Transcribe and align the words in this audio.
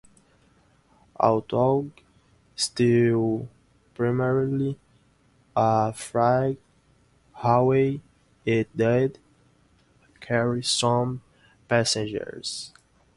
Although 1.19 1.91
still 2.55 3.47
primarily 3.93 4.79
a 5.55 5.93
freight 5.93 6.59
railway, 7.45 8.01
it 8.43 8.75
did 8.75 9.19
carry 10.19 10.63
some 10.63 11.21
passengers. 11.67 12.73